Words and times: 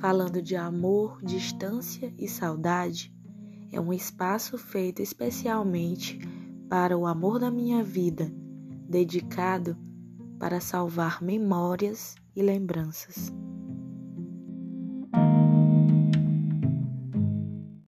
falando 0.00 0.40
de 0.40 0.56
amor, 0.56 1.22
distância 1.22 2.12
e 2.18 2.26
saudade, 2.26 3.14
é 3.70 3.78
um 3.78 3.92
espaço 3.92 4.56
feito 4.56 5.02
especialmente 5.02 6.18
para 6.70 6.96
o 6.96 7.06
amor 7.06 7.38
da 7.38 7.50
minha 7.50 7.84
vida, 7.84 8.32
dedicado 8.88 9.76
para 10.38 10.58
salvar 10.58 11.22
memórias 11.22 12.14
e 12.34 12.40
lembranças. 12.40 13.30